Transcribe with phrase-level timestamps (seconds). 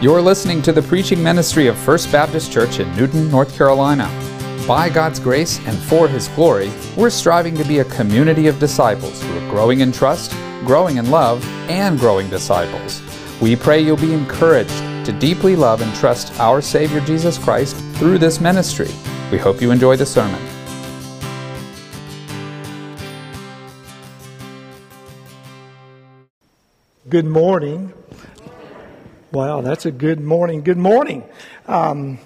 [0.00, 4.06] You're listening to the preaching ministry of First Baptist Church in Newton, North Carolina.
[4.64, 9.20] By God's grace and for His glory, we're striving to be a community of disciples
[9.20, 10.30] who are growing in trust,
[10.64, 13.02] growing in love, and growing disciples.
[13.40, 14.70] We pray you'll be encouraged
[15.04, 18.94] to deeply love and trust our Savior Jesus Christ through this ministry.
[19.32, 20.40] We hope you enjoy the sermon.
[27.08, 27.97] Good morning.
[29.30, 30.62] Wow, that's a good morning.
[30.62, 31.22] Good morning.
[31.66, 32.18] Um,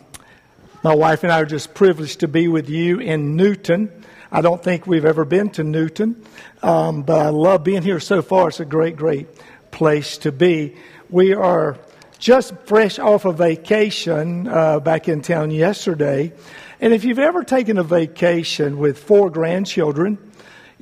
[0.85, 3.91] my wife and I are just privileged to be with you in Newton.
[4.31, 6.25] I don't think we've ever been to Newton,
[6.63, 8.51] um, but I love being here so far.
[8.51, 9.27] It's a great, great
[9.73, 10.77] place to be.
[11.11, 11.77] We are
[12.21, 16.33] just fresh off a vacation uh, back in town yesterday.
[16.81, 20.19] And if you've ever taken a vacation with four grandchildren,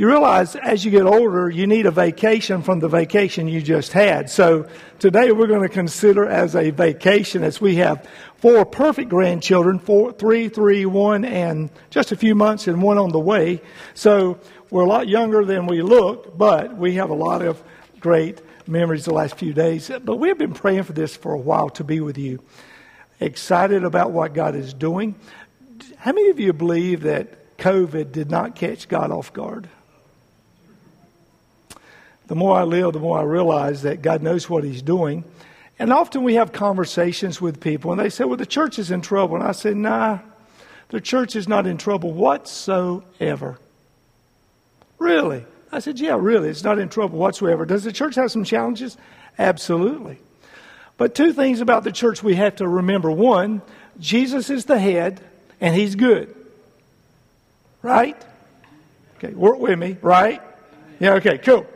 [0.01, 3.93] you realize as you get older, you need a vacation from the vacation you just
[3.93, 4.31] had.
[4.31, 4.67] So
[4.99, 10.11] today we're going to consider as a vacation as we have four perfect grandchildren, four,
[10.11, 13.61] three, three, one, and just a few months and one on the way.
[13.93, 17.63] So we're a lot younger than we look, but we have a lot of
[18.01, 19.91] great memories the last few days.
[20.03, 22.43] But we've been praying for this for a while to be with you.
[23.21, 25.15] Excited about what God is doing.
[25.99, 29.69] How many of you believe that COVID did not catch God off guard?
[32.31, 35.25] The more I live, the more I realize that God knows what He's doing.
[35.81, 39.01] And often we have conversations with people, and they say, Well, the church is in
[39.01, 39.35] trouble.
[39.35, 40.21] And I say, Nah,
[40.91, 43.59] the church is not in trouble whatsoever.
[45.01, 45.45] Really?
[45.73, 46.51] I said, Yeah, really.
[46.51, 47.67] It's not in trouble whatsoever.
[47.67, 48.97] Does the church have some challenges?
[49.37, 50.21] Absolutely.
[50.99, 53.11] But two things about the church we have to remember.
[53.11, 53.61] One,
[53.99, 55.21] Jesus is the head,
[55.61, 56.33] and He's good.
[57.83, 58.25] Right?
[59.17, 60.41] Okay, work with me, right?
[61.01, 61.67] Yeah, okay, cool.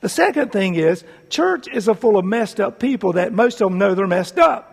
[0.00, 3.70] The second thing is, church is a full of messed up people that most of
[3.70, 4.66] them know they're messed up.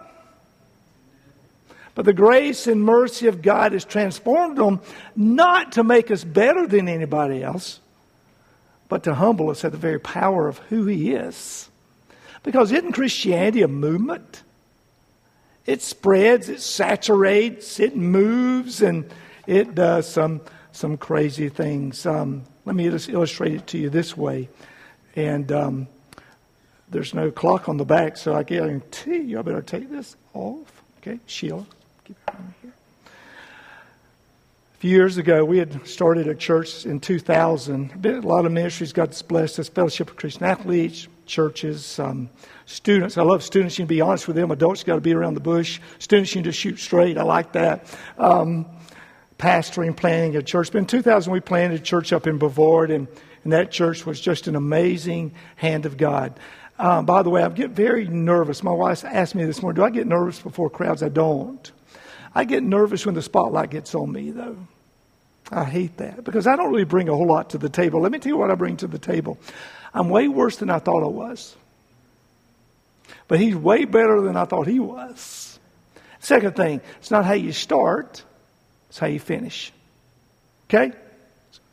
[1.96, 4.82] But the grace and mercy of God has transformed them
[5.16, 7.80] not to make us better than anybody else,
[8.88, 11.70] but to humble us at the very power of who He is.
[12.44, 14.44] Because isn't Christianity a movement?
[15.66, 19.12] It spreads, it saturates, it moves, and
[19.48, 20.42] it does some,
[20.72, 22.06] some crazy things.
[22.06, 24.50] Um, let me just illustrate it to you this way.
[25.18, 25.88] And um,
[26.90, 30.84] there's no clock on the back, so I guarantee you I better take this off.
[31.00, 31.66] Okay, Sheila,
[32.06, 32.74] keep it on here.
[34.76, 38.06] A few years ago, we had started a church in 2000.
[38.06, 42.30] A lot of ministries God's blessed us, Fellowship of Christian Athletes, churches, um,
[42.68, 43.18] students.
[43.18, 43.80] I love students.
[43.80, 44.52] You can be honest with them.
[44.52, 45.80] Adults got to be around the bush.
[45.98, 47.18] Students, you can just shoot straight.
[47.18, 47.92] I like that.
[48.20, 48.68] Um,
[49.40, 50.72] pastoring, planning a church.
[50.72, 53.08] But in 2000, we planted a church up in Brevard, and
[53.48, 56.38] and that church was just an amazing hand of God.
[56.78, 58.62] Um, by the way, I get very nervous.
[58.62, 61.02] My wife asked me this morning, do I get nervous before crowds?
[61.02, 61.72] I don't.
[62.36, 64.58] I get nervous when the spotlight gets on me, though.
[65.50, 68.02] I hate that because I don't really bring a whole lot to the table.
[68.02, 69.40] Let me tell you what I bring to the table.
[69.94, 71.56] I'm way worse than I thought I was.
[73.30, 75.58] But he's way better than I thought he was.
[76.20, 78.26] Second thing, it's not how you start,
[78.90, 79.72] it's how you finish.
[80.66, 80.92] Okay?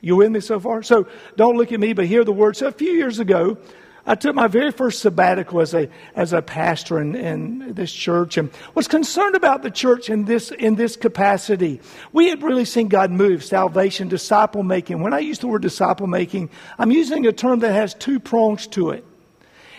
[0.05, 0.83] You with me so far?
[0.83, 2.59] So don't look at me, but hear the words.
[2.59, 3.59] So a few years ago,
[4.07, 8.37] I took my very first sabbatical as a, as a pastor in, in this church
[8.37, 11.81] and was concerned about the church in this, in this capacity.
[12.13, 15.01] We had really seen God move salvation, disciple making.
[15.01, 18.67] When I use the word disciple making, I'm using a term that has two prongs
[18.69, 19.07] to it.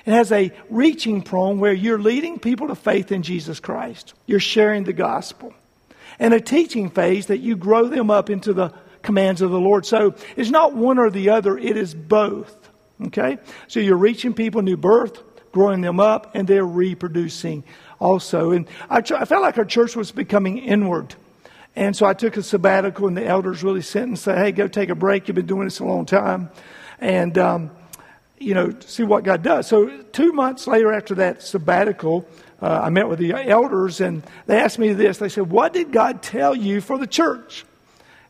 [0.06, 4.16] It has a reaching prong where you're leading people to faith in Jesus Christ.
[4.26, 5.54] You're sharing the gospel.
[6.18, 8.74] And a teaching phase that you grow them up into the
[9.06, 9.86] commands of the Lord.
[9.86, 12.70] So it's not one or the other, it is both.
[13.08, 13.38] Okay?
[13.68, 15.22] So you're reaching people new birth,
[15.52, 17.64] growing them up, and they're reproducing
[18.00, 18.52] also.
[18.52, 21.16] And I, I felt like our church was becoming inward.
[21.76, 24.68] And so I took a sabbatical, and the elders really sent and said, Hey, go
[24.68, 25.28] take a break.
[25.28, 26.50] You've been doing this a long time.
[27.00, 27.72] And, um,
[28.38, 29.68] you know, see what God does.
[29.68, 32.28] So two months later after that sabbatical,
[32.62, 35.18] uh, I met with the elders, and they asked me this.
[35.18, 37.66] They said, What did God tell you for the church?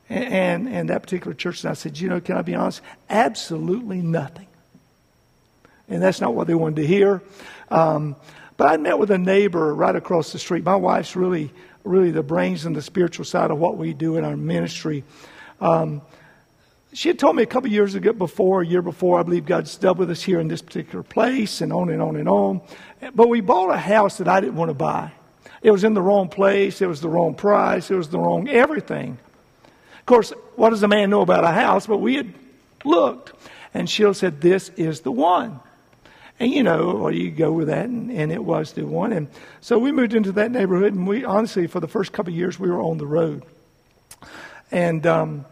[0.07, 2.81] And, and that particular church, and I said, you know, can I be honest?
[3.09, 4.47] Absolutely nothing.
[5.87, 7.23] And that's not what they wanted to hear.
[7.69, 8.15] Um,
[8.57, 10.63] but I met with a neighbor right across the street.
[10.63, 11.51] My wife's really,
[11.83, 15.03] really the brains and the spiritual side of what we do in our ministry.
[15.59, 16.01] Um,
[16.93, 19.75] she had told me a couple years ago before, a year before, I believe God's
[19.75, 22.61] dealt with us here in this particular place and on and on and on.
[23.13, 25.11] But we bought a house that I didn't want to buy.
[25.61, 26.81] It was in the wrong place.
[26.81, 27.91] It was the wrong price.
[27.91, 29.17] It was the wrong everything.
[30.05, 31.87] Of course, what does a man know about a house?
[31.87, 32.31] But we had
[32.83, 33.33] looked,
[33.73, 35.59] and Sheila said, This is the one.
[36.39, 39.11] And you know, well, you go with that, and, and it was the one.
[39.13, 39.29] And
[39.61, 42.59] so we moved into that neighborhood, and we honestly, for the first couple of years,
[42.59, 43.45] we were on the road.
[44.71, 45.45] And um,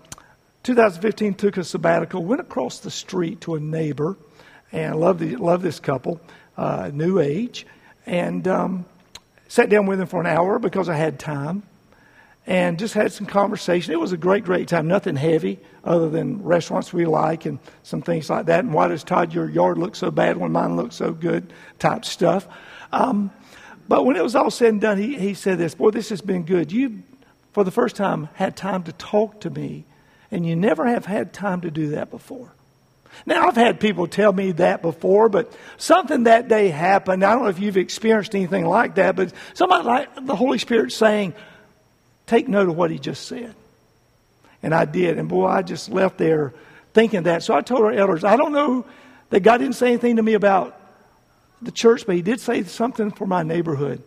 [0.61, 4.17] 2015 took a sabbatical, went across the street to a neighbor,
[4.71, 6.21] and I love, the, this couple,
[6.57, 7.65] uh, new age,
[8.05, 8.85] and um,
[9.47, 11.63] sat down with them for an hour because I had time
[12.45, 13.93] and just had some conversation.
[13.93, 14.87] It was a great, great time.
[14.87, 18.59] Nothing heavy other than restaurants we like and some things like that.
[18.59, 21.53] And why does Todd your yard look so bad when mine looks so good?
[21.79, 22.47] Type stuff.
[22.91, 23.31] Um,
[23.87, 26.21] but when it was all said and done, he, he said this, boy, this has
[26.21, 26.71] been good.
[26.71, 27.03] You,
[27.51, 29.85] for the first time, had time to talk to me,
[30.31, 32.53] and you never have had time to do that before.
[33.25, 37.23] Now, I've had people tell me that before, but something that day happened.
[37.23, 40.91] I don't know if you've experienced anything like that, but somebody like the Holy Spirit
[40.91, 41.35] saying,
[42.25, 43.55] take note of what he just said.
[44.61, 45.17] And I did.
[45.17, 46.53] And boy, I just left there
[46.93, 47.43] thinking that.
[47.43, 48.85] So I told our elders, I don't know
[49.29, 50.79] that God didn't say anything to me about
[51.61, 54.03] the church, but he did say something for my neighborhood.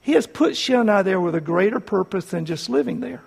[0.00, 3.22] He has put Shell and I there with a greater purpose than just living there.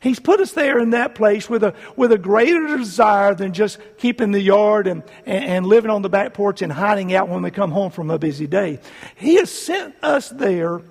[0.00, 3.78] He's put us there in that place with a, with a greater desire than just
[3.98, 7.42] keeping the yard and, and, and living on the back porch and hiding out when
[7.42, 8.78] we come home from a busy day.
[9.16, 10.82] He has sent us there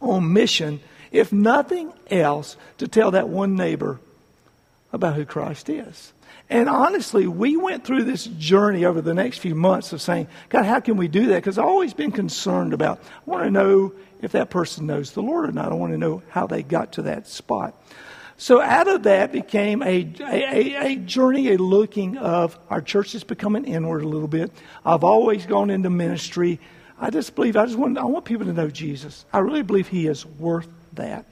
[0.00, 0.80] on mission,
[1.14, 4.00] if nothing else, to tell that one neighbor
[4.92, 6.12] about who Christ is.
[6.50, 10.64] And honestly, we went through this journey over the next few months of saying, God,
[10.64, 11.36] how can we do that?
[11.36, 15.22] Because I've always been concerned about, I want to know if that person knows the
[15.22, 15.70] Lord or not.
[15.70, 17.80] I want to know how they got to that spot.
[18.36, 23.22] So out of that became a, a, a, journey, a looking of our church is
[23.22, 24.50] becoming inward a little bit.
[24.84, 26.58] I've always gone into ministry.
[26.98, 29.24] I just believe, I just want, I want people to know Jesus.
[29.32, 31.26] I really believe he is worth that.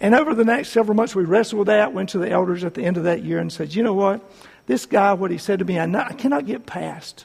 [0.00, 2.74] And over the next several months, we wrestled with that, went to the elders at
[2.74, 4.20] the end of that year and said, you know what?
[4.66, 7.24] This guy, what he said to me, I, not, I cannot get past.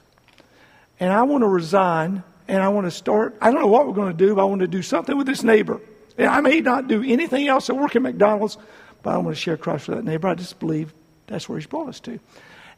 [1.00, 3.36] And I want to resign and I want to start.
[3.42, 5.28] I don't know what we're going to do, but I want to do something with
[5.28, 5.82] this neighbor.
[6.18, 8.58] And I may not do anything else at work at McDonald's,
[9.02, 10.28] but I want to share Christ with that neighbor.
[10.28, 10.94] I just believe
[11.28, 12.20] that's where He's brought us to.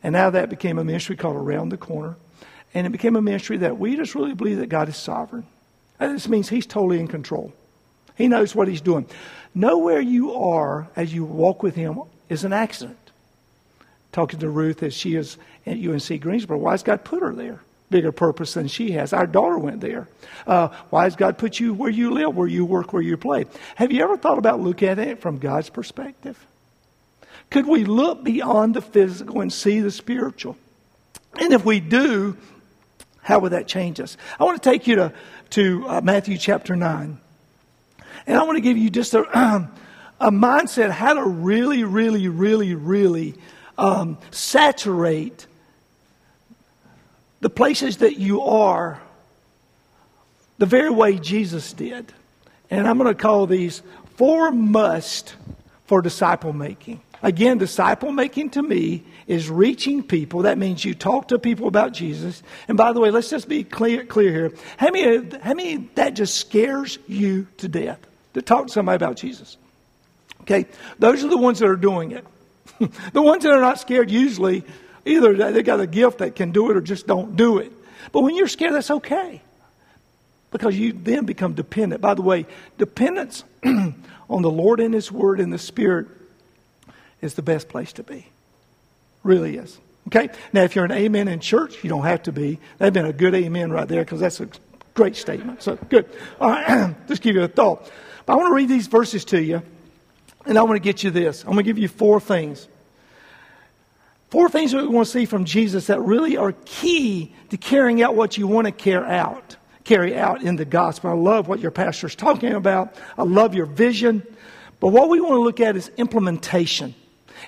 [0.01, 2.15] And now that became a ministry called Around the Corner.
[2.73, 5.45] And it became a ministry that we just really believe that God is sovereign.
[5.99, 7.53] And this means He's totally in control.
[8.15, 9.07] He knows what He's doing.
[9.55, 13.11] Nowhere you are as you walk with Him is an accident.
[14.11, 17.61] Talking to Ruth as she is at UNC Greensboro, why has God put her there?
[17.93, 19.13] bigger purpose than she has.
[19.13, 20.09] Our daughter went there.
[20.47, 23.45] Uh, why has God put you where you live, where you work, where you play?
[23.75, 26.47] Have you ever thought about looking at it from God's perspective?
[27.51, 30.57] Could we look beyond the physical and see the spiritual?
[31.39, 32.35] And if we do,
[33.21, 34.17] how would that change us?
[34.39, 35.13] I want to take you to,
[35.51, 37.19] to uh, Matthew chapter 9.
[38.25, 39.21] And I want to give you just a,
[40.19, 43.35] a mindset how to really, really, really, really
[43.77, 45.47] um, saturate
[47.41, 49.01] the places that you are
[50.57, 52.13] the very way Jesus did.
[52.69, 53.81] And I'm going to call these
[54.15, 55.35] four must
[55.85, 57.01] for disciple making.
[57.23, 60.43] Again, disciple making to me is reaching people.
[60.43, 62.43] That means you talk to people about Jesus.
[62.67, 64.53] And by the way, let's just be clear, clear here.
[64.77, 67.99] How many, how many that just scares you to death
[68.35, 69.57] to talk to somebody about Jesus?
[70.41, 70.67] Okay,
[70.99, 72.27] those are the ones that are doing it.
[73.13, 74.65] the ones that are not scared usually
[75.05, 77.71] Either they got a gift that can do it or just don't do it.
[78.11, 79.41] But when you're scared, that's okay.
[80.51, 82.01] Because you then become dependent.
[82.01, 82.45] By the way,
[82.77, 86.07] dependence on the Lord and His Word and the Spirit
[87.23, 88.27] is the best place to be.
[89.23, 89.79] Really is.
[90.07, 90.29] Okay?
[90.51, 92.59] Now, if you're an amen in church, you don't have to be.
[92.77, 94.49] That'd been a good amen right there because that's a
[94.93, 95.63] great statement.
[95.63, 96.09] So, good.
[96.39, 97.89] All right, just give you a thought.
[98.25, 99.61] But I want to read these verses to you,
[100.45, 101.43] and I want to get you this.
[101.43, 102.67] I'm going to give you four things
[104.33, 108.01] Four things that we want to see from Jesus that really are key to carrying
[108.01, 111.11] out what you want to carry out, carry out in the gospel.
[111.11, 112.95] I love what your pastor's talking about.
[113.15, 114.25] I love your vision.
[114.79, 116.95] But what we want to look at is implementation.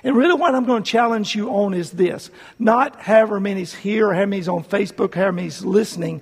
[0.02, 2.30] And really what I'm going to challenge you on is this.
[2.58, 6.20] Not however many's here how many's on Facebook, however many's listening,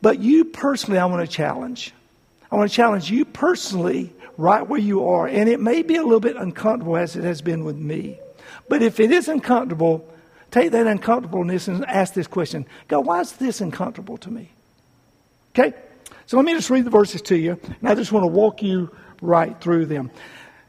[0.00, 1.92] but you personally I want to challenge.
[2.50, 5.26] I want to challenge you personally right where you are.
[5.26, 8.18] And it may be a little bit uncomfortable as it has been with me.
[8.68, 10.08] But if it is uncomfortable,
[10.50, 14.50] take that uncomfortableness and ask this question God, why is this uncomfortable to me?
[15.54, 15.74] Okay?
[16.26, 18.62] So let me just read the verses to you, and I just want to walk
[18.62, 18.90] you
[19.20, 20.10] right through them.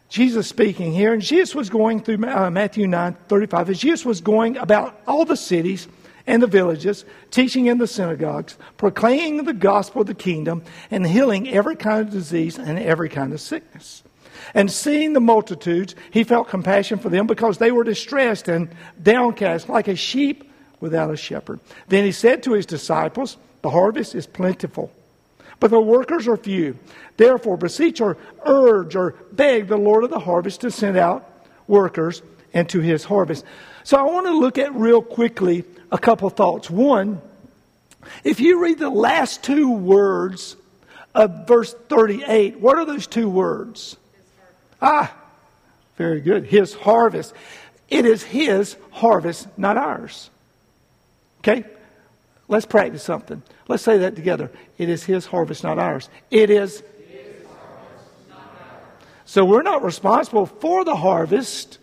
[0.09, 3.69] Jesus speaking here, and Jesus was going through uh, Matthew 9 35.
[3.71, 5.87] As Jesus was going about all the cities
[6.27, 11.49] and the villages, teaching in the synagogues, proclaiming the gospel of the kingdom, and healing
[11.49, 14.03] every kind of disease and every kind of sickness.
[14.53, 18.69] And seeing the multitudes, he felt compassion for them because they were distressed and
[19.01, 21.59] downcast, like a sheep without a shepherd.
[21.87, 24.91] Then he said to his disciples, The harvest is plentiful,
[25.59, 26.77] but the workers are few.
[27.17, 32.21] Therefore, beseech or urge or beg the Lord of the harvest to send out workers
[32.53, 33.45] into his harvest.
[33.83, 36.69] So I want to look at real quickly a couple thoughts.
[36.69, 37.21] One,
[38.23, 40.55] if you read the last two words
[41.13, 43.97] of verse 38, what are those two words?
[44.81, 45.15] Ah,
[45.95, 46.45] very good.
[46.45, 47.33] His harvest.
[47.89, 50.29] It is his harvest, not ours.
[51.39, 51.63] Okay?
[52.47, 53.41] Let's practice something.
[53.67, 54.51] Let's say that together.
[54.77, 56.09] It is his harvest, not ours.
[56.29, 56.83] It is.
[59.25, 61.79] So we're not responsible for the harvest.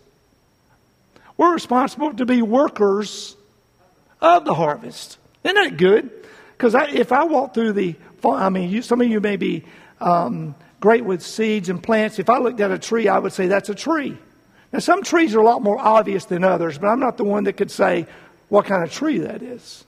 [1.36, 3.36] We're responsible to be workers
[4.20, 5.18] of the harvest.
[5.42, 6.10] Isn't that good?
[6.56, 9.64] Because if I walk through the, I mean, you, some of you may be
[10.00, 12.20] um, great with seeds and plants.
[12.20, 14.16] If I looked at a tree, I would say that's a tree.
[14.72, 17.44] Now, some trees are a lot more obvious than others, but I'm not the one
[17.44, 18.06] that could say
[18.48, 19.84] what kind of tree that is.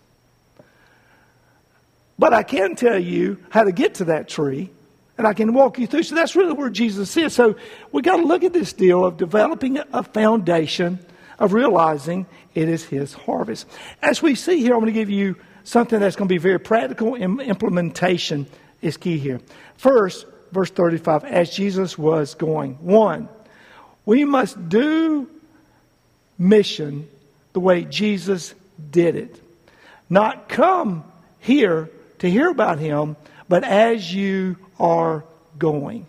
[2.18, 4.71] But I can tell you how to get to that tree,
[5.18, 6.04] and I can walk you through.
[6.04, 7.35] So that's really where Jesus is.
[7.35, 7.56] So
[7.92, 11.04] we got to look at this deal of developing a foundation
[11.38, 13.66] of realizing it is His harvest.
[14.00, 16.61] As we see here, I'm going to give you something that's going to be very
[16.61, 17.16] practical.
[17.16, 18.47] Implementation
[18.80, 19.40] is key here.
[19.76, 22.75] First, verse 35, as Jesus was going.
[22.75, 23.28] One,
[24.06, 25.28] we must do
[26.38, 27.09] mission
[27.52, 28.54] the way Jesus
[28.90, 29.40] did it.
[30.09, 31.04] Not come
[31.40, 31.90] here
[32.25, 33.16] to hear about him,
[33.50, 35.25] but as you are
[35.59, 36.07] going.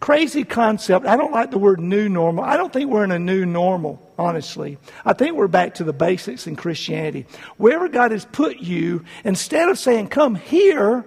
[0.00, 1.06] Crazy concept.
[1.06, 2.44] I don't like the word new normal.
[2.44, 4.76] I don't think we're in a new normal, honestly.
[5.02, 7.24] I think we're back to the basics in Christianity.
[7.56, 11.06] Wherever God has put you, instead of saying, come here,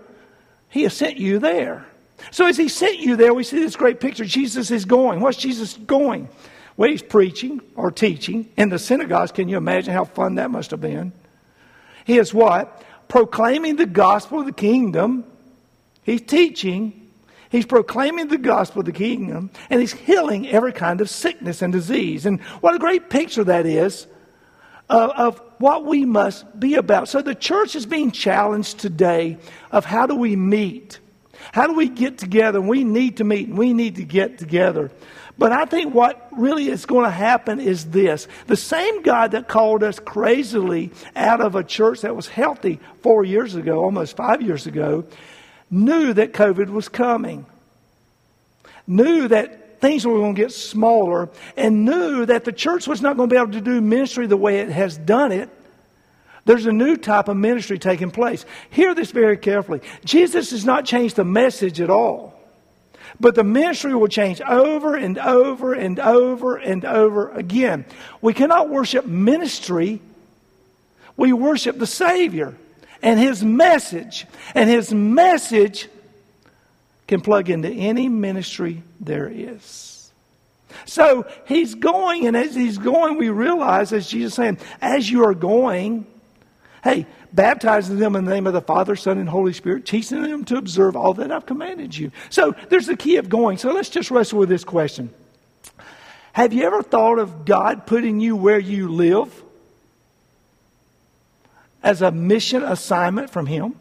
[0.70, 1.86] He has sent you there.
[2.32, 4.26] So as He sent you there, we see this great picture.
[4.26, 5.20] Jesus is going.
[5.20, 6.28] What's Jesus going?
[6.76, 9.32] Well, He's preaching or teaching in the synagogues.
[9.32, 11.14] Can you imagine how fun that must have been?
[12.08, 12.84] He is what?
[13.10, 15.26] Proclaiming the gospel of the kingdom.
[16.04, 17.10] He's teaching.
[17.50, 19.52] He's proclaiming the gospel of the kingdom.
[19.70, 22.26] And he's healing every kind of sickness and disease.
[22.26, 24.08] And what a great picture that is
[24.90, 27.10] of, of what we must be about.
[27.10, 29.38] So the church is being challenged today
[29.70, 31.00] of how do we meet?
[31.52, 32.62] How do we get together?
[32.62, 34.92] We need to meet and we need to get together.
[35.38, 38.28] But I think what really is going to happen is this.
[38.48, 43.24] The same God that called us crazily out of a church that was healthy four
[43.24, 45.06] years ago, almost five years ago,
[45.70, 47.46] knew that COVID was coming,
[48.88, 53.16] knew that things were going to get smaller, and knew that the church was not
[53.16, 55.50] going to be able to do ministry the way it has done it.
[56.48, 58.46] There's a new type of ministry taking place.
[58.70, 59.82] Hear this very carefully.
[60.06, 62.40] Jesus has not changed the message at all.
[63.20, 67.84] But the ministry will change over and over and over and over again.
[68.22, 70.02] We cannot worship ministry,
[71.18, 72.56] we worship the Savior
[73.02, 74.26] and His message.
[74.56, 75.90] And His message
[77.08, 80.14] can plug into any ministry there is.
[80.86, 85.36] So He's going, and as He's going, we realize, as Jesus saying, as you are
[85.36, 86.08] going,
[86.84, 90.46] hey, baptizing them in the name of the Father, Son, and Holy Spirit, teaching them
[90.46, 92.12] to observe all that I've commanded you.
[92.30, 93.58] So there's the key of going.
[93.58, 95.14] So let's just wrestle with this question.
[96.34, 99.44] Have you ever thought of God putting you where you live
[101.82, 103.76] as a mission assignment from Him?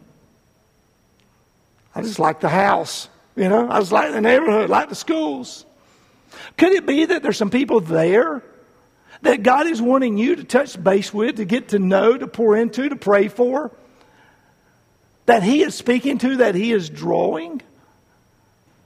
[1.93, 5.65] I just like the house, you know, I just like the neighborhood, like the schools.
[6.57, 8.43] Could it be that there's some people there
[9.21, 12.55] that God is wanting you to touch base with, to get to know, to pour
[12.55, 13.71] into, to pray for,
[15.25, 17.61] that He is speaking to, that He is drawing,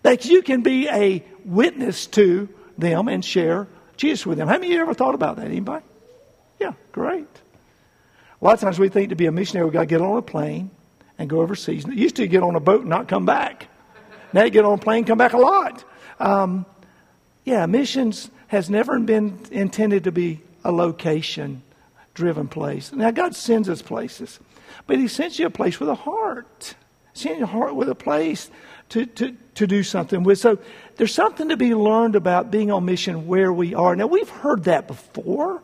[0.03, 4.47] that you can be a witness to them and share Jesus with them.
[4.47, 5.45] How many you ever thought about that?
[5.45, 5.85] Anybody?
[6.59, 7.27] Yeah, great.
[8.41, 10.17] A lot of times we think to be a missionary, we've got to get on
[10.17, 10.71] a plane
[11.19, 11.85] and go overseas.
[11.85, 13.67] It used to get on a boat and not come back.
[14.33, 15.83] Now you get on a plane, come back a lot.
[16.19, 16.65] Um,
[17.45, 21.63] yeah, missions has never been intended to be a location
[22.13, 22.91] driven place.
[22.91, 24.41] Now, God sends us places,
[24.87, 26.75] but He sends you a place with a heart.
[27.13, 28.51] Sends you a heart with a place
[28.89, 30.37] to, to, to do something with.
[30.37, 30.57] So
[30.97, 33.95] there's something to be learned about being on mission where we are.
[33.95, 35.63] Now, we've heard that before.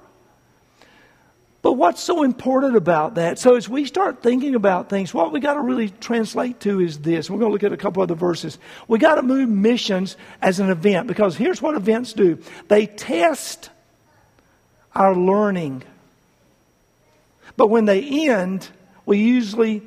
[1.67, 3.39] But what's so important about that?
[3.39, 7.00] So as we start thinking about things, what we got to really translate to is
[7.00, 7.29] this.
[7.29, 8.57] We're going to look at a couple other verses.
[8.88, 12.41] We got to move missions as an event because here's what events do.
[12.69, 13.69] They test
[14.95, 15.83] our learning.
[17.57, 18.69] But when they end,
[19.05, 19.83] we usually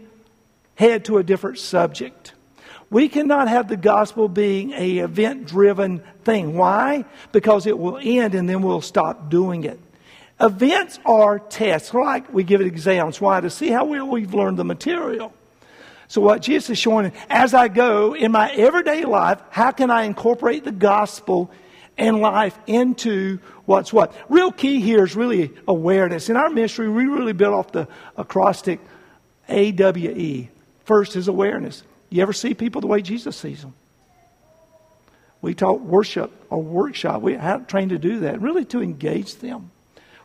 [0.75, 2.35] head to a different subject.
[2.91, 6.59] We cannot have the gospel being a event driven thing.
[6.59, 7.07] Why?
[7.33, 9.81] Because it will end and then we'll stop doing it.
[10.41, 13.21] Events are tests, like we give it exams.
[13.21, 13.41] Why?
[13.41, 15.35] To see how well we've learned the material.
[16.09, 20.05] So, what Jesus is showing, as I go in my everyday life, how can I
[20.05, 21.51] incorporate the gospel
[21.99, 24.15] and life into what's what?
[24.31, 26.31] Real key here is really awareness.
[26.31, 28.81] In our ministry, we really build off the acrostic
[29.49, 30.49] AWE.
[30.85, 31.83] First is awareness.
[32.09, 33.75] You ever see people the way Jesus sees them?
[35.43, 37.21] We taught worship or workshop.
[37.21, 39.71] We had trained to do that, really to engage them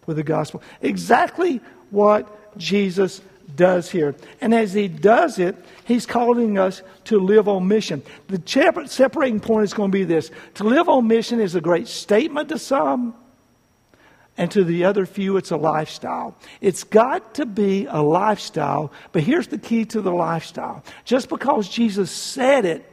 [0.05, 0.61] with the gospel.
[0.81, 3.21] Exactly what Jesus
[3.55, 4.15] does here.
[4.41, 8.03] And as he does it, he's calling us to live on mission.
[8.27, 8.41] The
[8.87, 12.49] separating point is going to be this to live on mission is a great statement
[12.49, 13.15] to some,
[14.37, 16.35] and to the other few, it's a lifestyle.
[16.59, 20.83] It's got to be a lifestyle, but here's the key to the lifestyle.
[21.05, 22.91] Just because Jesus said it,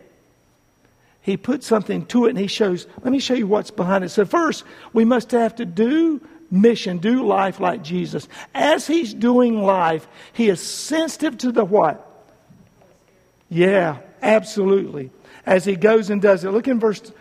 [1.20, 4.10] he put something to it and he shows, let me show you what's behind it.
[4.10, 6.20] So, first, we must have to do
[6.52, 8.28] mission, do life like Jesus.
[8.54, 12.08] As he's doing life, he is sensitive to the what?
[13.48, 15.10] Yeah, absolutely.
[15.44, 16.50] As he goes and does it.
[16.50, 17.12] Look in verse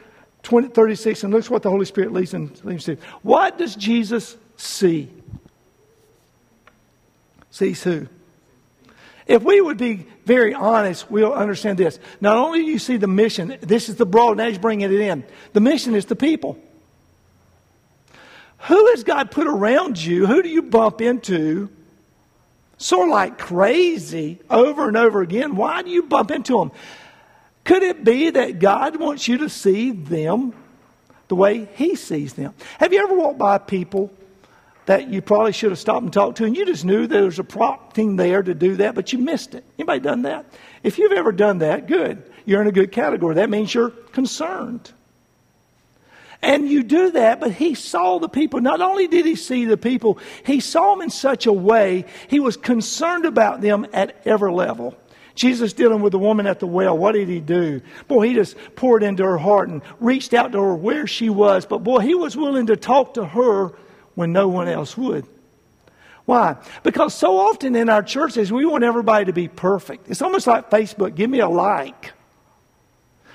[0.43, 3.03] 20, 36 and look what the Holy Spirit leads him, leads him to.
[3.23, 5.09] What does Jesus see?
[7.49, 8.07] Sees who?
[9.27, 11.99] If we would be very honest, we'll understand this.
[12.19, 14.99] Not only do you see the mission, this is the broad, now he's bringing it
[14.99, 15.23] in.
[15.53, 16.57] The mission is the people.
[18.63, 20.27] Who has God put around you?
[20.27, 21.69] Who do you bump into?
[22.77, 25.55] Sort of like crazy over and over again.
[25.55, 26.71] Why do you bump into them?
[27.63, 30.53] Could it be that God wants you to see them
[31.27, 32.53] the way He sees them?
[32.79, 34.11] Have you ever walked by people
[34.85, 37.39] that you probably should have stopped and talked to, and you just knew there was
[37.39, 39.63] a prompting there to do that, but you missed it?
[39.77, 40.45] Anybody done that?
[40.83, 42.23] If you've ever done that, good.
[42.45, 43.35] You're in a good category.
[43.35, 44.91] That means you're concerned.
[46.41, 48.61] And you do that, but he saw the people.
[48.61, 52.39] Not only did he see the people, he saw them in such a way, he
[52.39, 54.97] was concerned about them at every level.
[55.35, 57.81] Jesus dealing with the woman at the well, what did he do?
[58.07, 61.65] Boy, he just poured into her heart and reached out to her where she was.
[61.65, 63.73] But boy, he was willing to talk to her
[64.15, 65.25] when no one else would.
[66.25, 66.57] Why?
[66.83, 70.09] Because so often in our churches, we want everybody to be perfect.
[70.09, 72.13] It's almost like Facebook give me a like.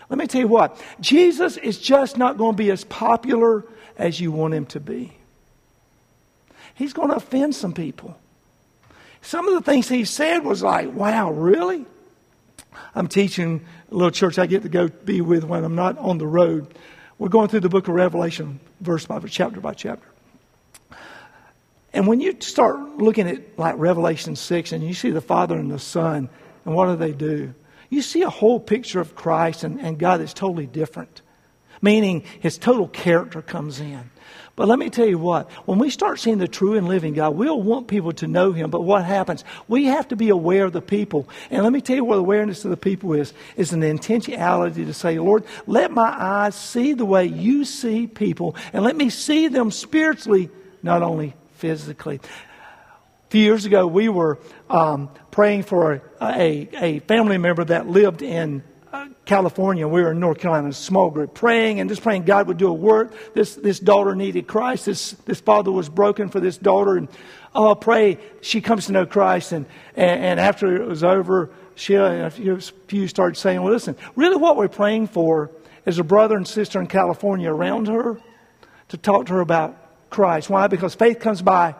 [0.08, 3.64] Let me tell you what, Jesus is just not going to be as popular
[3.98, 5.16] as you want him to be.
[6.74, 8.16] He's going to offend some people.
[9.22, 11.86] Some of the things he said was like, wow, really?
[12.94, 16.18] I'm teaching a little church I get to go be with when I'm not on
[16.18, 16.66] the road.
[17.18, 20.06] We're going through the book of Revelation, verse by verse, chapter by chapter.
[21.92, 25.70] And when you start looking at like Revelation 6 and you see the Father and
[25.70, 26.28] the Son,
[26.66, 27.54] and what do they do?
[27.90, 31.22] You see a whole picture of Christ and, and God that's totally different,
[31.80, 34.10] meaning his total character comes in.
[34.56, 37.36] But let me tell you what, when we start seeing the true and living God,
[37.36, 38.70] we'll want people to know Him.
[38.70, 39.44] But what happens?
[39.68, 41.28] We have to be aware of the people.
[41.50, 44.94] And let me tell you what awareness of the people is, is an intentionality to
[44.94, 49.48] say, Lord, let my eyes see the way you see people, and let me see
[49.48, 50.48] them spiritually,
[50.82, 52.16] not only physically.
[52.16, 54.38] A few years ago, we were
[54.70, 59.86] um, praying for a, a, family member that lived in uh, California.
[59.86, 62.68] We were in North Carolina, a small group, praying and just praying God would do
[62.68, 63.12] a work.
[63.34, 64.86] This, this daughter needed Christ.
[64.86, 66.96] This, this father was broken for this daughter.
[66.96, 67.08] And
[67.54, 69.52] oh, pray she comes to know Christ.
[69.52, 73.94] And, and, and after it was over, she and a few started saying, well, listen,
[74.14, 75.50] really what we're praying for
[75.84, 78.18] is a brother and sister in California around her
[78.88, 80.48] to talk to her about Christ.
[80.48, 80.66] Why?
[80.66, 81.74] Because faith comes by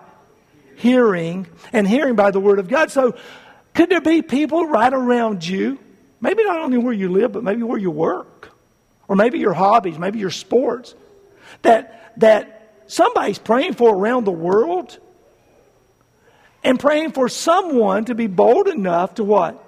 [0.77, 2.90] hearing, and hearing by the Word of God.
[2.90, 3.16] So,
[3.77, 5.79] could there be people right around you,
[6.19, 8.51] maybe not only where you live, but maybe where you work,
[9.07, 10.95] or maybe your hobbies, maybe your sports,
[11.61, 14.99] that, that somebody's praying for around the world
[16.65, 19.62] and praying for someone to be bold enough to what?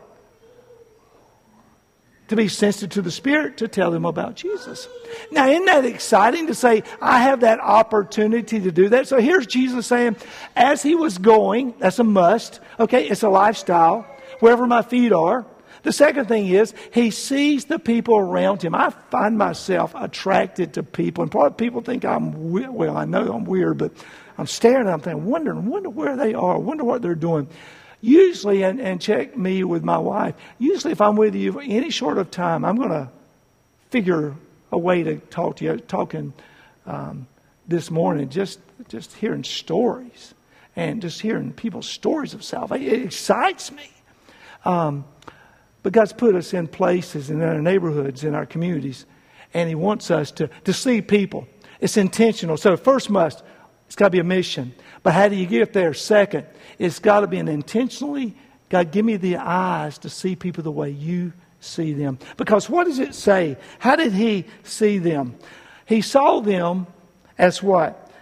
[2.28, 4.88] To be sensitive to the Spirit to tell them about Jesus.
[5.30, 9.08] Now, isn't that exciting to say, I have that opportunity to do that?
[9.08, 10.16] So here's Jesus saying,
[10.54, 12.60] as he was going, that's a must.
[12.78, 14.06] Okay, it's a lifestyle,
[14.40, 15.46] wherever my feet are.
[15.84, 18.74] The second thing is, he sees the people around him.
[18.74, 23.44] I find myself attracted to people, and probably people think I'm, well, I know I'm
[23.44, 23.92] weird, but
[24.36, 27.48] I'm staring at them, thinking, wondering, wonder where they are, wonder what they're doing.
[28.00, 31.90] Usually, and, and check me with my wife, usually if I'm with you for any
[31.90, 33.08] short of time, I'm going to
[33.90, 34.34] figure
[34.70, 35.76] a way to talk to you.
[35.78, 36.32] Talking
[36.86, 37.26] um,
[37.66, 40.34] this morning, just, just hearing stories
[40.76, 43.90] and just hearing people's stories of salvation, it excites me.
[44.64, 45.04] Um,
[45.82, 49.06] but God's put us in places in our neighborhoods, in our communities,
[49.54, 51.48] and He wants us to, to see people.
[51.80, 52.56] It's intentional.
[52.56, 53.42] So, first must
[53.88, 54.74] It's got to be a mission.
[55.02, 55.94] But how do you get there?
[55.94, 56.46] Second,
[56.78, 58.36] it's got to be an intentionally,
[58.68, 62.18] God, give me the eyes to see people the way you see them.
[62.36, 63.56] Because what does it say?
[63.78, 65.36] How did he see them?
[65.86, 66.86] He saw them
[67.38, 68.12] as what?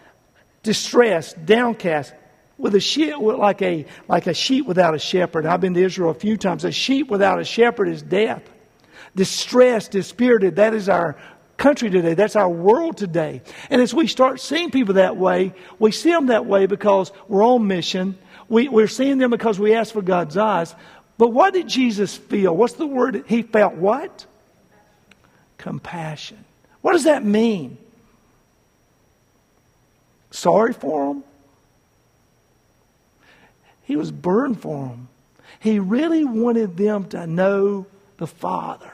[0.62, 2.14] Distressed, downcast,
[2.58, 5.46] with a sheep, like a, like a sheep without a shepherd.
[5.46, 6.64] I've been to Israel a few times.
[6.64, 8.42] A sheep without a shepherd is death.
[9.16, 11.16] Distressed, dispirited, that is our
[11.56, 12.14] country today.
[12.14, 13.42] That's our world today.
[13.70, 17.44] And as we start seeing people that way, we see them that way because we're
[17.44, 18.18] on mission.
[18.48, 20.74] We, we're seeing them because we ask for God's eyes.
[21.18, 22.54] But what did Jesus feel?
[22.54, 23.24] What's the word?
[23.26, 24.26] He felt what?
[25.58, 26.44] Compassion.
[26.82, 27.78] What does that mean?
[30.30, 31.24] Sorry for them?
[33.82, 35.08] He was burned for them.
[35.60, 37.86] He really wanted them to know
[38.18, 38.92] the Father.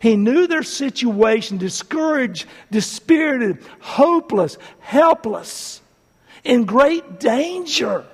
[0.00, 5.80] He knew their situation, discouraged, dispirited, hopeless, helpless,
[6.44, 8.04] in great danger.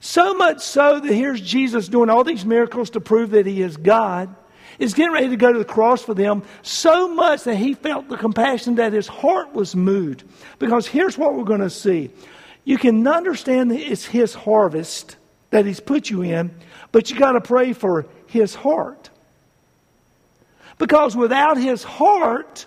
[0.00, 3.76] So much so that here's Jesus doing all these miracles to prove that he is
[3.76, 4.34] God.
[4.78, 8.08] Is getting ready to go to the cross for them so much that he felt
[8.08, 10.24] the compassion that his heart was moved.
[10.58, 12.10] Because here's what we're going to see.
[12.64, 15.16] You can understand that it's his harvest
[15.50, 16.50] that he's put you in,
[16.90, 19.10] but you got to pray for his heart.
[20.78, 22.66] Because without his heart,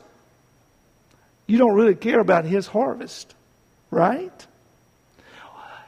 [1.48, 3.34] you don't really care about his harvest,
[3.92, 4.48] right?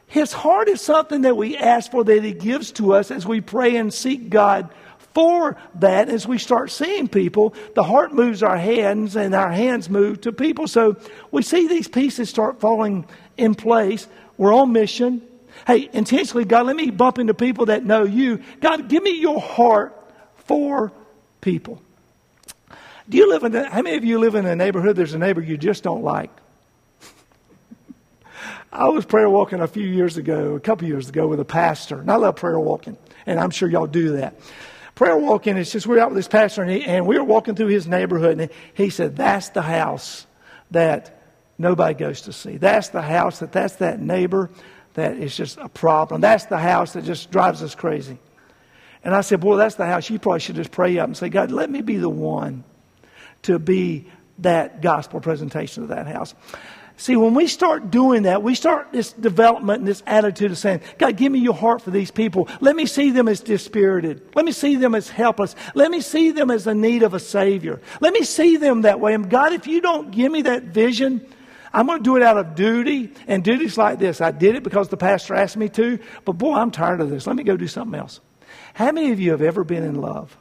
[0.08, 3.42] His heart is something that we ask for that he gives to us as we
[3.42, 4.70] pray and seek God
[5.14, 6.10] for that.
[6.10, 10.32] As we start seeing people, the heart moves our hands and our hands move to
[10.32, 10.68] people.
[10.68, 10.96] So
[11.32, 14.08] we see these pieces start falling in place.
[14.38, 15.22] We're on mission.
[15.66, 18.42] Hey, intentionally, God, let me bump into people that know you.
[18.62, 19.94] God, give me your heart
[20.46, 20.94] for
[21.42, 21.82] people.
[23.10, 25.18] Do you live in a, how many of you live in a neighborhood there's a
[25.18, 26.30] neighbor you just don't like?
[28.72, 32.02] I was prayer walking a few years ago, a couple years ago, with a pastor,
[32.02, 34.38] and I love prayer walking, and I'm sure y'all do that.
[34.94, 37.56] Prayer walking is just we're out with this pastor, and, he, and we were walking
[37.56, 40.28] through his neighborhood, and he said, "That's the house
[40.72, 41.22] that
[41.58, 42.58] nobody goes to see.
[42.58, 44.50] That's the house that that's that neighbor
[44.96, 46.20] that is just a problem.
[46.20, 48.18] That's the house that just drives us crazy."
[49.02, 50.10] And I said, "Boy, that's the house.
[50.10, 52.66] You probably should just pray up and say, God, let me be the one."
[53.44, 54.08] To be
[54.40, 56.34] that gospel presentation of that house.
[57.00, 60.82] See, when we start doing that, we start this development and this attitude of saying,
[60.98, 62.50] God, give me your heart for these people.
[62.60, 64.28] Let me see them as dispirited.
[64.34, 65.56] Let me see them as helpless.
[65.76, 67.82] Let me see them as in need of a Savior.
[68.02, 69.14] Let me see them that way.
[69.14, 71.24] And God, if you don't give me that vision,
[71.72, 73.14] I'm going to do it out of duty.
[73.28, 76.56] And duty's like this I did it because the pastor asked me to, but boy,
[76.56, 77.28] I'm tired of this.
[77.28, 78.22] Let me go do something else.
[78.74, 80.36] How many of you have ever been in love?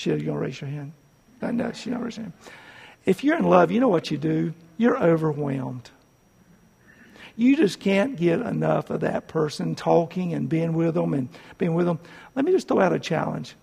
[0.00, 0.92] Sheila, you to raise your hand?
[1.42, 2.50] No, no, she's not raising her hand.
[3.04, 4.54] If you're in love, you know what you do?
[4.78, 5.90] You're overwhelmed.
[7.36, 11.74] You just can't get enough of that person talking and being with them and being
[11.74, 11.98] with them.
[12.34, 13.54] Let me just throw out a challenge.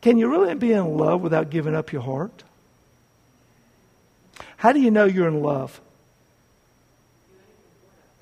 [0.00, 2.42] Can you really be in love without giving up your heart?
[4.56, 5.80] How do you know you're in love?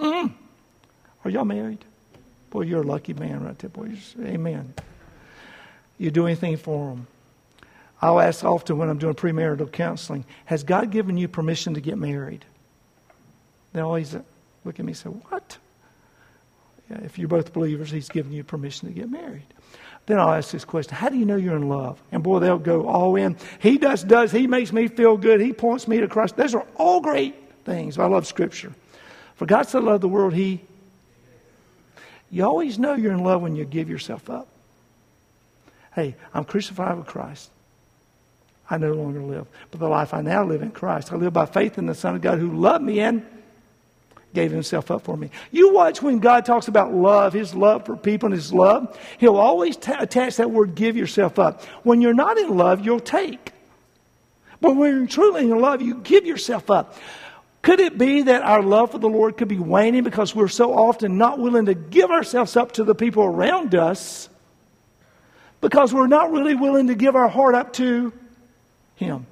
[0.00, 0.32] Mm.
[1.24, 1.84] Are y'all married?
[2.50, 4.16] Boy, you're a lucky man right there, boys.
[4.20, 4.74] Amen
[5.98, 7.06] you do anything for them.
[8.02, 11.96] I'll ask often when I'm doing premarital counseling, has God given you permission to get
[11.96, 12.44] married?
[13.72, 14.22] They always uh,
[14.64, 15.58] look at me and say, What?
[16.90, 19.46] Yeah, if you're both believers, He's given you permission to get married.
[20.06, 22.02] Then I'll ask this question How do you know you're in love?
[22.12, 23.36] And boy, they'll go all in.
[23.58, 24.30] He does, does.
[24.30, 25.40] He makes me feel good.
[25.40, 26.36] He points me to Christ.
[26.36, 27.98] Those are all great things.
[27.98, 28.74] I love Scripture.
[29.36, 30.60] For God so loved the world, He.
[32.30, 34.48] You always know you're in love when you give yourself up.
[35.94, 37.50] Hey, I'm crucified with Christ.
[38.68, 39.46] I no longer live.
[39.70, 42.16] But the life I now live in Christ, I live by faith in the Son
[42.16, 43.24] of God who loved me and
[44.32, 45.30] gave himself up for me.
[45.52, 49.36] You watch when God talks about love, his love for people and his love, he'll
[49.36, 51.62] always t- attach that word give yourself up.
[51.84, 53.52] When you're not in love, you'll take.
[54.60, 56.96] But when you're truly in love, you give yourself up.
[57.62, 60.74] Could it be that our love for the Lord could be waning because we're so
[60.74, 64.28] often not willing to give ourselves up to the people around us?
[65.64, 68.12] Because we're not really willing to give our heart up to
[68.96, 69.26] Him.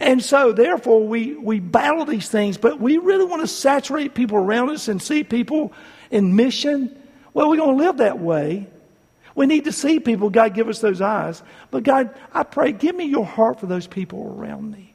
[0.00, 4.38] And so, therefore, we, we battle these things, but we really want to saturate people
[4.38, 5.74] around us and see people
[6.10, 6.98] in mission.
[7.34, 8.68] Well, we're going to live that way.
[9.34, 10.30] We need to see people.
[10.30, 11.42] God, give us those eyes.
[11.70, 14.94] But God, I pray, give me your heart for those people around me.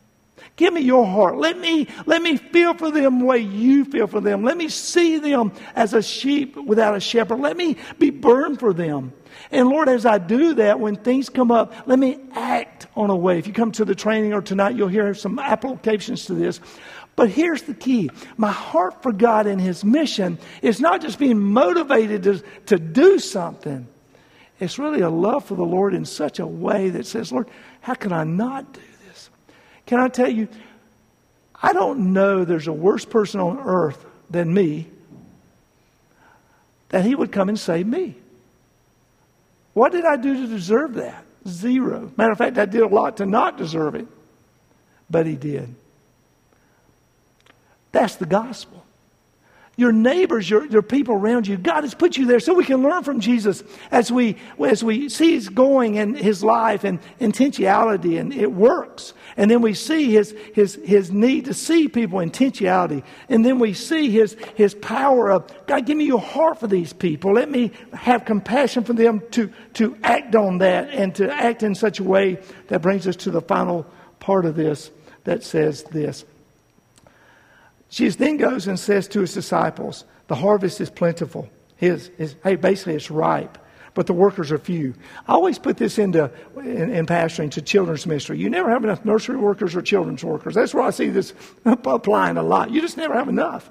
[0.55, 1.37] Give me your heart.
[1.37, 4.43] Let me, let me feel for them the way you feel for them.
[4.43, 7.39] Let me see them as a sheep without a shepherd.
[7.39, 9.13] Let me be burned for them.
[9.51, 13.15] And Lord, as I do that, when things come up, let me act on a
[13.15, 13.39] way.
[13.39, 16.59] If you come to the training or tonight, you'll hear some applications to this.
[17.15, 21.39] But here's the key my heart for God and His mission is not just being
[21.39, 23.87] motivated to, to do something,
[24.59, 27.49] it's really a love for the Lord in such a way that says, Lord,
[27.81, 28.81] how can I not do?
[29.85, 30.47] Can I tell you,
[31.61, 34.87] I don't know there's a worse person on earth than me
[36.89, 38.15] that He would come and save me.
[39.73, 41.25] What did I do to deserve that?
[41.47, 42.11] Zero.
[42.15, 44.07] Matter of fact, I did a lot to not deserve it,
[45.09, 45.73] but He did.
[47.91, 48.82] That's the gospel.
[49.75, 52.83] Your neighbors, your, your people around you, God has put you there so we can
[52.83, 58.19] learn from Jesus as we, as we see His going in His life and intentionality,
[58.19, 59.13] and it works.
[59.36, 63.03] And then we see His, his, his need to see people intentionality.
[63.29, 66.93] And then we see His, his power of, God, give me your heart for these
[66.93, 67.33] people.
[67.33, 71.73] Let me have compassion for them to, to act on that and to act in
[71.73, 73.88] such a way that brings us to the final
[74.19, 74.91] part of this
[75.23, 76.25] that says this.
[77.93, 81.47] Jesus then goes and says to his disciples, The harvest is plentiful.
[81.75, 83.56] His, his, hey, basically, it's ripe,
[83.93, 84.95] but the workers are few.
[85.27, 88.39] I always put this into in, in pastoring to children's ministry.
[88.39, 90.56] You never have enough nursery workers or children's workers.
[90.56, 92.71] That's where I see this applying a lot.
[92.71, 93.69] You just never have enough.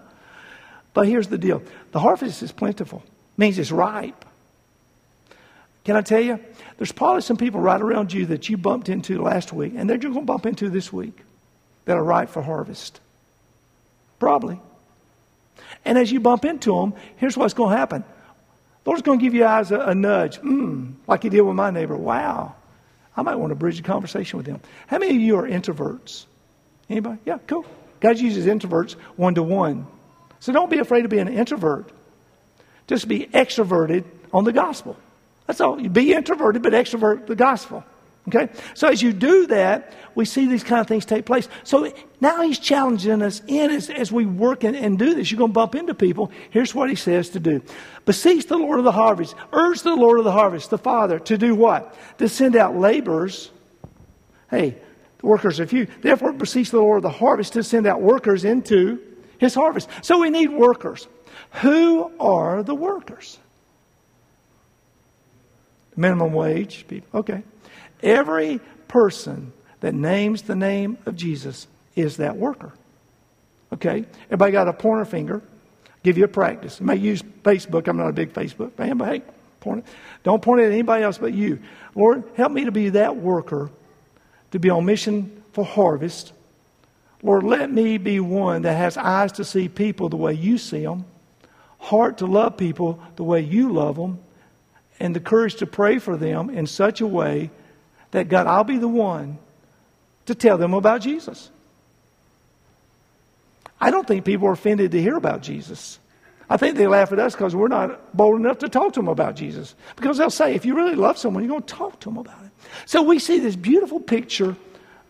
[0.94, 3.02] But here's the deal the harvest is plentiful,
[3.36, 4.24] means it's ripe.
[5.82, 6.38] Can I tell you?
[6.78, 9.96] There's probably some people right around you that you bumped into last week, and they're
[9.96, 11.22] just going to bump into this week
[11.86, 13.00] that are ripe for harvest.
[14.22, 14.60] Probably.
[15.84, 18.04] And as you bump into them, here's what's going to happen.
[18.86, 21.72] Lord's going to give you eyes a, a nudge, mm, like He did with my
[21.72, 21.96] neighbor.
[21.96, 22.54] Wow,
[23.16, 24.60] I might want to bridge a conversation with him.
[24.86, 26.26] How many of you are introverts?
[26.88, 27.18] Anybody?
[27.24, 27.66] Yeah, cool.
[27.98, 29.88] God uses introverts one to one.
[30.38, 31.90] So don't be afraid of being an introvert.
[32.86, 34.96] Just be extroverted on the gospel.
[35.48, 35.74] That's all.
[35.74, 37.82] Be introverted, but extrovert the gospel.
[38.28, 38.48] Okay?
[38.74, 41.48] So as you do that, we see these kind of things take place.
[41.64, 45.30] So now he's challenging us in as, as we work and, and do this.
[45.30, 46.30] You're going to bump into people.
[46.50, 47.62] Here's what he says to do.
[48.04, 49.34] Beseech the Lord of the harvest.
[49.52, 51.96] Urge the Lord of the harvest, the Father, to do what?
[52.18, 53.50] To send out laborers.
[54.50, 54.76] Hey,
[55.18, 55.86] the workers are few.
[56.00, 59.00] Therefore, beseech the Lord of the harvest to send out workers into
[59.38, 59.88] his harvest.
[60.02, 61.08] So we need workers.
[61.62, 63.38] Who are the workers?
[65.96, 67.20] Minimum wage people.
[67.20, 67.42] Okay.
[68.02, 72.72] Every person that names the name of Jesus is that worker.
[73.72, 74.04] Okay?
[74.26, 75.42] Everybody got a pointer finger.
[76.02, 76.80] Give you a practice.
[76.80, 77.86] You may use Facebook.
[77.88, 79.22] I'm not a big Facebook fan, but hey,
[79.60, 79.92] point it.
[80.24, 81.60] Don't point it at anybody else but you.
[81.94, 83.70] Lord, help me to be that worker,
[84.50, 86.32] to be on mission for harvest.
[87.22, 90.84] Lord, let me be one that has eyes to see people the way you see
[90.84, 91.04] them,
[91.78, 94.18] heart to love people the way you love them,
[94.98, 97.50] and the courage to pray for them in such a way
[98.12, 99.38] that God, I'll be the one
[100.26, 101.50] to tell them about Jesus.
[103.80, 105.98] I don't think people are offended to hear about Jesus.
[106.48, 109.08] I think they laugh at us because we're not bold enough to talk to them
[109.08, 109.74] about Jesus.
[109.96, 112.44] Because they'll say, if you really love someone, you're going to talk to them about
[112.44, 112.50] it.
[112.86, 114.56] So we see this beautiful picture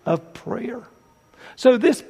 [0.07, 0.83] of prayer.
[1.57, 2.03] So this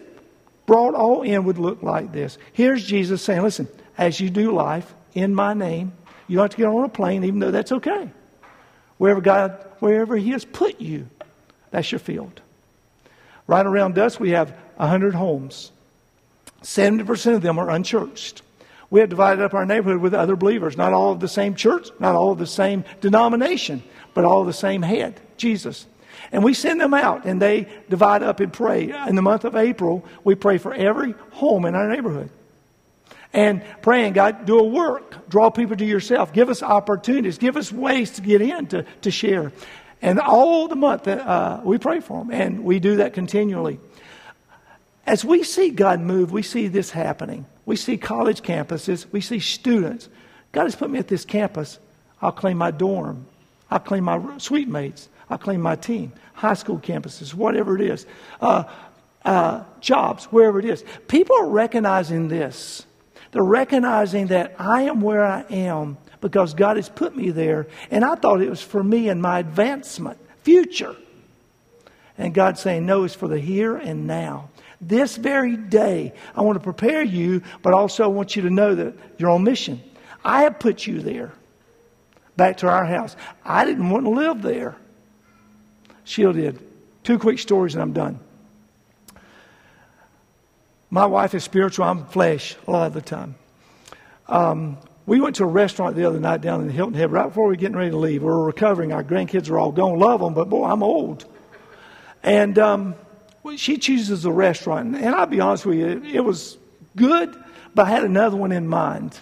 [0.67, 2.39] brought all in would look like this.
[2.53, 3.67] Here's Jesus saying, listen,
[3.99, 5.93] as you do life in my name,
[6.29, 8.11] you don't have to get on a plane, even though that's okay.
[9.03, 11.09] Wherever God, wherever He has put you,
[11.73, 12.41] that's your field.
[13.49, 15.73] Right around us, we have 100 homes.
[16.63, 18.43] 70% of them are unchurched.
[18.91, 21.89] We have divided up our neighborhood with other believers, not all of the same church,
[21.99, 23.83] not all of the same denomination,
[24.15, 25.85] but all of the same head, Jesus.
[26.31, 28.95] And we send them out and they divide up and pray.
[29.09, 32.31] In the month of April, we pray for every home in our neighborhood
[33.33, 35.29] and praying, God, do a work.
[35.29, 36.33] Draw people to yourself.
[36.33, 37.39] Give us opportunities.
[37.39, 39.53] Give us ways to get in to, to share.
[40.03, 43.79] And all the month, uh, we pray for them, and we do that continually.
[45.07, 47.47] As we see God move, we see this happening.
[47.65, 50.09] We see college campuses, we see students.
[50.51, 51.79] God has put me at this campus.
[52.21, 53.27] I'll claim my dorm.
[53.71, 55.09] I'll claim my suite mates.
[55.31, 56.13] I'll claim my team.
[56.35, 58.07] High school campuses, whatever it is.
[58.41, 58.65] Uh,
[59.25, 60.85] uh, jobs, wherever it is.
[61.09, 62.85] People are recognizing this.
[63.33, 68.05] They're recognizing that I am where I am because God has put me there, and
[68.05, 70.95] I thought it was for me and my advancement, future.
[72.19, 74.51] And God's saying, no, it's for the here and now.
[74.81, 78.75] This very day, I want to prepare you, but also I want you to know
[78.75, 79.83] that you're on mission.
[80.25, 81.33] I have put you there.
[82.37, 83.17] Back to our house.
[83.45, 84.77] I didn't want to live there.
[86.05, 86.59] Sheila did.
[87.05, 88.21] Two quick stories and I'm done.
[90.93, 93.35] My wife is spiritual, I'm flesh a lot of the time.
[94.29, 94.77] Um,
[95.07, 97.53] we went to a restaurant the other night down in Hilton Head right before we
[97.53, 98.23] were getting ready to leave.
[98.23, 98.93] We were recovering.
[98.93, 99.99] Our grandkids are all gone.
[99.99, 101.25] Love them, but boy, I'm old.
[102.23, 102.95] And um,
[103.57, 104.95] she chooses a restaurant.
[104.95, 106.59] And I'll be honest with you, it was
[106.95, 107.35] good,
[107.75, 109.19] but I had another one in mind.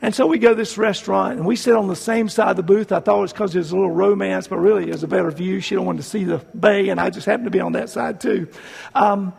[0.00, 2.56] And so we go to this restaurant and we sit on the same side of
[2.56, 2.92] the booth.
[2.92, 5.32] I thought it was because there's a little romance, but really it was a better
[5.32, 5.58] view.
[5.58, 7.90] She don't want to see the bay, and I just happened to be on that
[7.90, 8.46] side too.
[8.94, 9.32] Um,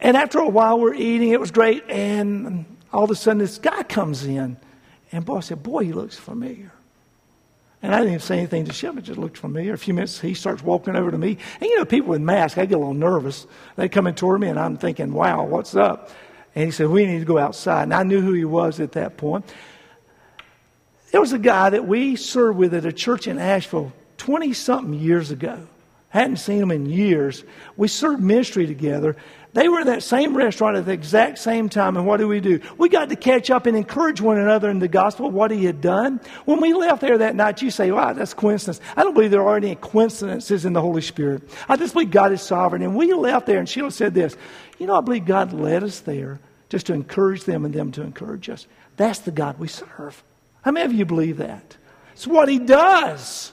[0.00, 1.30] and after a while, we're eating.
[1.30, 1.84] It was great.
[1.88, 4.56] And all of a sudden, this guy comes in.
[5.12, 6.72] And boy, I said, Boy, he looks familiar.
[7.82, 8.96] And I didn't even say anything to Shep.
[8.96, 9.72] It just looked familiar.
[9.72, 11.38] A few minutes, he starts walking over to me.
[11.60, 13.46] And you know, people with masks, I get a little nervous.
[13.76, 16.10] They come in toward me, and I'm thinking, Wow, what's up?
[16.54, 17.84] And he said, We need to go outside.
[17.84, 19.44] And I knew who he was at that point.
[21.10, 24.94] There was a guy that we served with at a church in Asheville 20 something
[24.94, 25.66] years ago.
[26.10, 27.44] Hadn't seen him in years.
[27.76, 29.16] We served ministry together.
[29.54, 32.40] They were in that same restaurant at the exact same time, and what do we
[32.40, 32.60] do?
[32.76, 35.80] We got to catch up and encourage one another in the gospel, what he had
[35.80, 36.20] done.
[36.44, 38.80] When we left there that night, you say, wow, that's coincidence.
[38.94, 41.48] I don't believe there are any coincidences in the Holy Spirit.
[41.68, 42.82] I just believe God is sovereign.
[42.82, 44.36] And we left there, and Sheila said this,
[44.78, 48.02] you know, I believe God led us there just to encourage them and them to
[48.02, 48.66] encourage us.
[48.98, 50.22] That's the God we serve.
[50.62, 51.76] How many of you believe that?
[52.12, 53.50] It's what he does.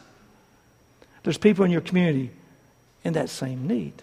[1.24, 2.32] There's people in your community
[3.04, 3.94] in that same need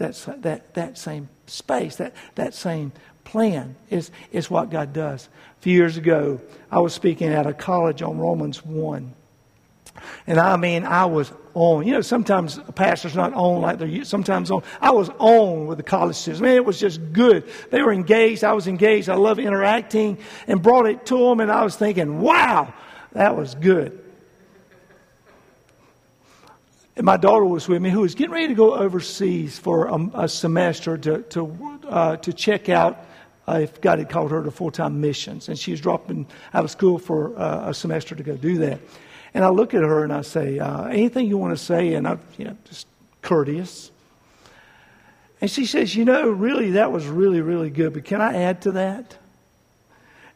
[0.00, 5.28] that, that, that same space, that, that same plan is, is what God does.
[5.58, 9.14] A few years ago, I was speaking at a college on Romans 1.
[10.26, 11.86] And I mean, I was on.
[11.86, 14.62] You know, sometimes a pastor's not on like they're sometimes on.
[14.80, 16.40] I was on with the college students.
[16.40, 17.50] Man, it was just good.
[17.70, 18.42] They were engaged.
[18.42, 19.10] I was engaged.
[19.10, 21.40] I love interacting and brought it to them.
[21.40, 22.72] And I was thinking, wow,
[23.12, 24.09] that was good.
[27.00, 30.24] And my daughter was with me, who was getting ready to go overseas for a,
[30.24, 33.06] a semester to, to, uh, to check out
[33.48, 35.48] uh, if God had called her to full time missions.
[35.48, 38.80] And she was dropping out of school for uh, a semester to go do that.
[39.32, 41.94] And I look at her and I say, uh, anything you want to say?
[41.94, 42.86] And I'm you know, just
[43.22, 43.90] courteous.
[45.40, 48.60] And she says, you know, really, that was really, really good, but can I add
[48.60, 49.16] to that?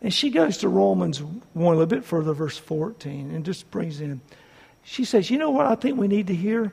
[0.00, 4.00] And she goes to Romans 1 a little bit further, verse 14, and just brings
[4.00, 4.22] in.
[4.84, 6.72] She says, You know what I think we need to hear?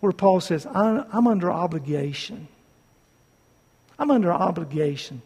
[0.00, 2.48] Where Paul says, I'm under obligation.
[3.98, 5.20] I'm under obligation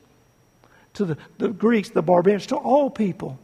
[0.95, 3.39] to the, the Greeks, the barbarians, to all people.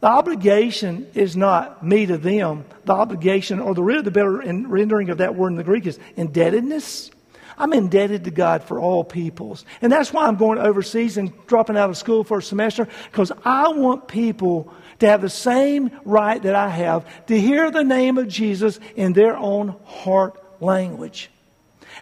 [0.00, 2.64] The obligation is not me to them.
[2.84, 5.98] The obligation, or the really the better rendering of that word in the Greek is
[6.16, 7.10] indebtedness.
[7.58, 9.64] I'm indebted to God for all peoples.
[9.80, 13.32] And that's why I'm going overseas and dropping out of school for a semester, because
[13.44, 18.18] I want people to have the same right that I have to hear the name
[18.18, 21.30] of Jesus in their own heart language.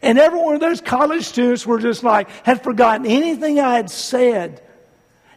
[0.03, 3.91] And every one of those college students were just like, had forgotten anything I had
[3.91, 4.63] said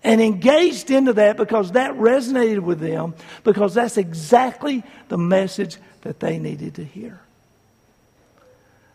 [0.04, 6.19] and engaged into that because that resonated with them because that's exactly the message that
[6.19, 7.19] they needed to hear.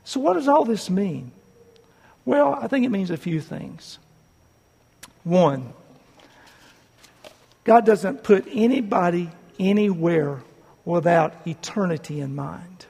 [0.09, 1.33] So, what does all this mean?
[2.25, 3.99] Well, I think it means a few things.
[5.23, 5.75] One,
[7.65, 9.29] God doesn't put anybody
[9.61, 10.41] anywhere
[10.87, 12.87] without eternity in mind.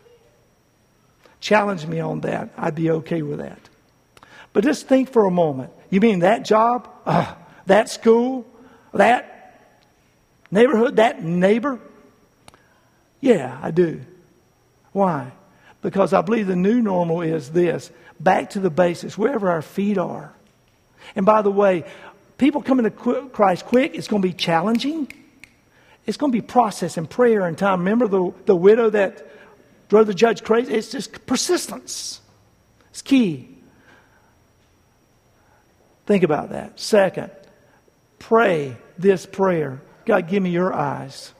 [1.40, 2.50] Challenge me on that.
[2.56, 3.68] I'd be okay with that.
[4.52, 5.72] But just think for a moment.
[5.90, 7.34] You mean that job, uh,
[7.66, 8.46] that school,
[8.94, 9.74] that
[10.52, 11.80] neighborhood, that neighbor?
[13.20, 14.02] Yeah, I do.
[14.92, 15.32] Why?
[15.82, 19.98] Because I believe the new normal is this back to the basics, wherever our feet
[19.98, 20.32] are.
[21.14, 21.84] And by the way,
[22.36, 25.12] people coming to Christ quick, it's going to be challenging.
[26.04, 27.80] It's going to be process and prayer and time.
[27.80, 29.26] Remember the, the widow that
[29.88, 30.74] drove the judge crazy?
[30.74, 32.20] It's just persistence.
[32.90, 33.48] It's key.
[36.06, 36.80] Think about that.
[36.80, 37.30] Second,
[38.18, 41.34] pray this prayer God, give me your eyes.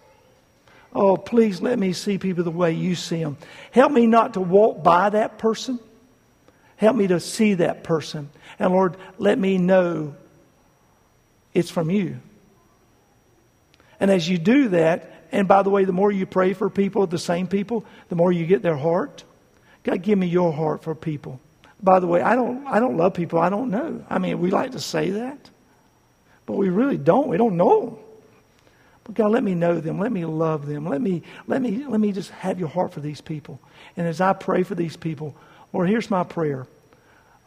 [0.94, 3.37] Oh, please let me see people the way you see them.
[3.70, 5.79] Help me not to walk by that person.
[6.77, 8.31] Help me to see that person.
[8.59, 10.14] And Lord, let me know
[11.53, 12.18] it's from you.
[14.01, 17.06] And as you do that, and by the way, the more you pray for people,
[17.06, 19.25] the same people, the more you get their heart.
[19.83, 21.40] God, give me your heart for people.
[21.83, 24.04] By the way, I don't, I don't love people I don't know.
[24.08, 25.50] I mean, we like to say that,
[26.46, 27.29] but we really don't.
[27.29, 27.96] We don't know them.
[29.09, 29.98] But God, let me know them.
[29.98, 30.87] Let me love them.
[30.87, 33.59] Let me, let me, let me just have your heart for these people.
[33.96, 35.35] And as I pray for these people,
[35.73, 36.69] Lord, here's my prayer.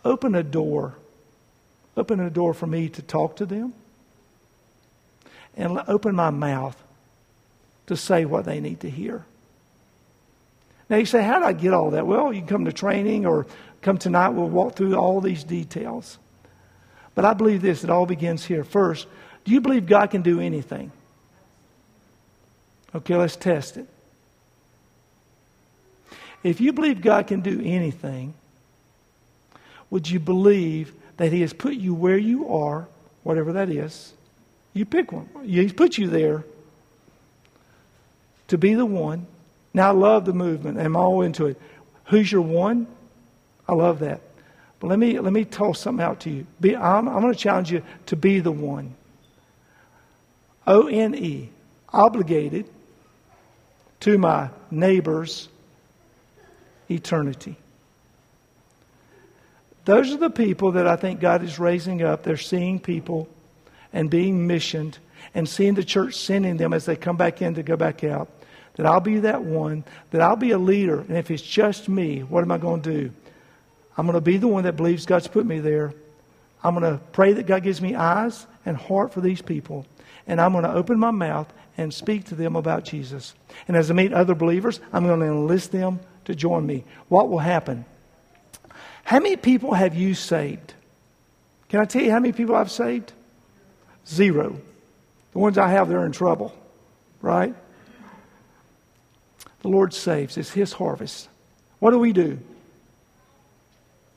[0.03, 0.95] Open a door.
[1.95, 3.74] Open a door for me to talk to them
[5.55, 6.82] and open my mouth
[7.88, 9.26] to say what they need to hear.
[10.89, 12.05] Now you say, how do I get all that?
[12.05, 13.45] Well, you can come to training or
[13.82, 16.20] Come tonight, we'll walk through all these details.
[17.16, 18.64] But I believe this, it all begins here.
[18.64, 19.07] First,
[19.43, 20.91] do you believe God can do anything?
[22.93, 23.87] Okay, let's test it.
[26.43, 28.33] If you believe God can do anything,
[29.89, 32.87] would you believe that He has put you where you are,
[33.23, 34.13] whatever that is?
[34.73, 35.29] You pick one.
[35.43, 36.43] He's put you there
[38.47, 39.27] to be the one.
[39.73, 40.79] Now, I love the movement.
[40.79, 41.61] I'm all into it.
[42.05, 42.87] Who's your one?
[43.67, 44.21] I love that.
[44.79, 46.47] But let me, let me toss something out to you.
[46.59, 48.95] Be, I'm, I'm going to challenge you to be the one.
[50.65, 51.49] O N E,
[51.93, 52.65] obligated
[54.02, 55.47] to my neighbor's
[56.89, 57.56] eternity.
[59.86, 62.24] Those are the people that I think God is raising up.
[62.24, 63.28] They're seeing people
[63.93, 64.99] and being missioned
[65.34, 68.30] and seeing the church sending them as they come back in to go back out.
[68.76, 70.99] That I'll be that one, that I'll be a leader.
[70.99, 73.12] And if it's just me, what am I going to do?
[73.97, 75.93] I'm going to be the one that believes God's put me there.
[76.64, 79.86] I'm going to pray that God gives me eyes and heart for these people.
[80.28, 83.34] And I'm going to open my mouth and speak to them about Jesus.
[83.67, 86.84] And as I meet other believers, I'm going to enlist them to join me.
[87.07, 87.86] What will happen?
[89.03, 90.74] How many people have you saved?
[91.69, 93.13] Can I tell you how many people I've saved?
[94.07, 94.59] Zero.
[95.32, 96.53] The ones I have, they're in trouble,
[97.22, 97.55] right?
[99.61, 100.38] The Lord saves.
[100.38, 101.30] It's His harvest.
[101.80, 102.39] What do we do?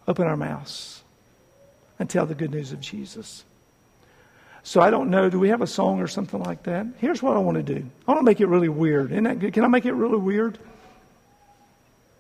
[0.07, 1.03] Open our mouths
[1.99, 3.45] and tell the good news of Jesus.
[4.67, 5.29] So I don't know.
[5.29, 6.87] Do we have a song or something like that?
[6.97, 7.87] Here's what I want to do.
[8.09, 9.13] I want to make it really weird.
[9.13, 9.53] Isn't that good?
[9.53, 10.59] Can I make it really weird?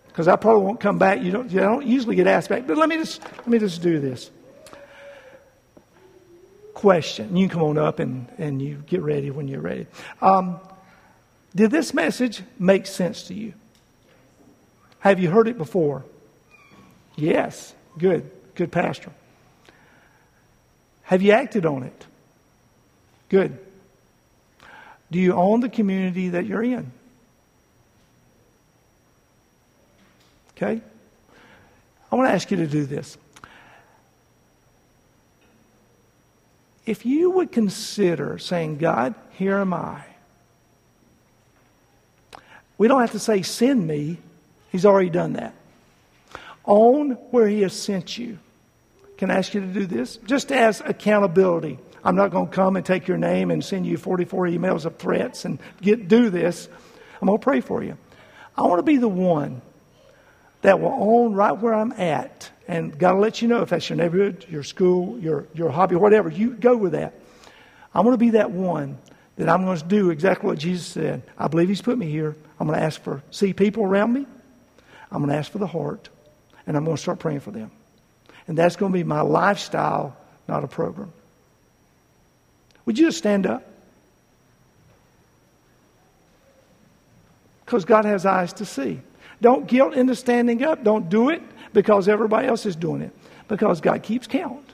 [0.08, 1.22] Because I probably won't come back.
[1.22, 1.50] You don't.
[1.50, 2.66] I don't usually get asked back.
[2.66, 4.30] But let me just let me just do this.
[6.74, 7.34] Question.
[7.34, 9.86] You come on up and, and you get ready when you're ready.
[10.20, 10.60] Um,
[11.54, 13.54] did this message make sense to you?
[14.98, 16.04] Have you heard it before?
[17.16, 17.74] Yes.
[17.96, 18.30] Good.
[18.54, 19.12] Good pastor.
[21.04, 22.06] Have you acted on it?
[23.34, 23.58] Good.
[25.10, 26.92] Do you own the community that you're in?
[30.52, 30.80] Okay?
[32.12, 33.18] I want to ask you to do this.
[36.86, 40.04] If you would consider saying, God, here am I.
[42.78, 44.18] We don't have to say, send me.
[44.70, 45.56] He's already done that.
[46.64, 48.38] Own where He has sent you.
[49.18, 50.18] Can I ask you to do this?
[50.18, 51.80] Just as accountability.
[52.04, 54.98] I'm not going to come and take your name and send you 44 emails of
[54.98, 56.68] threats and get do this.
[57.20, 57.96] I'm going to pray for you.
[58.56, 59.62] I want to be the one
[60.60, 62.50] that will own right where I'm at.
[62.68, 65.96] And God will let you know if that's your neighborhood, your school, your, your hobby,
[65.96, 66.28] whatever.
[66.28, 67.14] You go with that.
[67.94, 68.98] I want to be that one
[69.36, 71.22] that I'm going to do exactly what Jesus said.
[71.38, 72.36] I believe He's put me here.
[72.60, 74.26] I'm going to ask for, see people around me.
[75.10, 76.08] I'm going to ask for the heart.
[76.66, 77.70] And I'm going to start praying for them.
[78.46, 80.16] And that's going to be my lifestyle,
[80.48, 81.12] not a program.
[82.86, 83.64] Would you just stand up?
[87.64, 89.00] Because God has eyes to see.
[89.40, 90.84] Don't guilt into standing up.
[90.84, 93.12] Don't do it because everybody else is doing it.
[93.48, 94.70] Because God keeps count.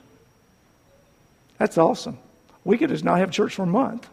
[1.57, 2.17] That's awesome.
[2.63, 4.07] We could just not have church for a month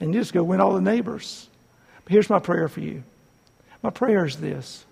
[0.00, 1.48] and just go win all the neighbors.
[2.04, 3.04] But here's my prayer for you.
[3.82, 4.84] My prayer is this.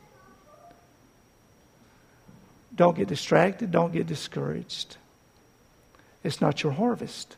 [2.74, 3.70] Don't get distracted.
[3.70, 4.96] Don't get discouraged.
[6.22, 7.36] It's not your harvest.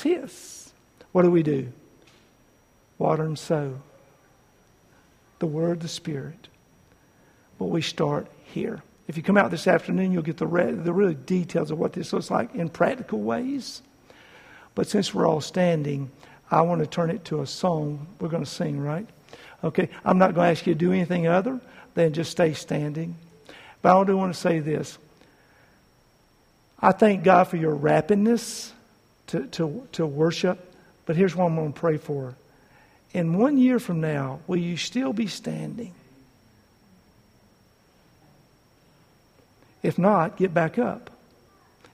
[0.00, 0.72] It's His.
[1.12, 1.70] What do we do?
[2.98, 3.80] Water and sow.
[5.40, 6.48] The Word, the Spirit.
[7.58, 8.82] But we start here.
[9.08, 11.92] If you come out this afternoon, you'll get the, re- the really details of what
[11.92, 13.82] this looks like in practical ways.
[14.74, 16.10] But since we're all standing,
[16.50, 19.06] I want to turn it to a song we're going to sing, right?
[19.62, 21.60] Okay, I'm not going to ask you to do anything other
[21.94, 23.16] than just stay standing.
[23.82, 24.96] But I do want to say this.
[26.80, 28.72] I thank God for your rapidness
[29.30, 30.74] to, to, to worship.
[31.06, 32.34] But here's what I'm going to pray for.
[33.12, 35.92] In one year from now, will you still be standing?
[39.82, 41.10] If not, get back up.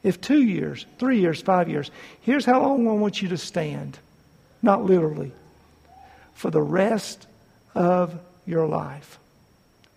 [0.03, 3.99] If two years, three years, five years, here's how long I want you to stand.
[4.63, 5.33] Not literally.
[6.35, 7.27] For the rest
[7.75, 9.19] of your life.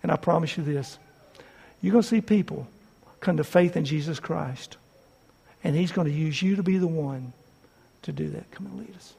[0.02, 0.98] And I promise you this
[1.82, 2.68] you're going to see people
[3.20, 4.78] come to faith in Jesus Christ.
[5.64, 7.34] And He's going to use you to be the one
[8.03, 8.49] to do that.
[8.51, 9.14] Come and lead us.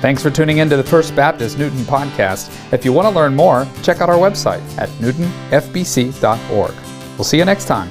[0.00, 2.54] Thanks for tuning in to the First Baptist Newton podcast.
[2.74, 6.74] If you want to learn more, check out our website at newtonfbc.org.
[7.16, 7.90] We'll see you next time.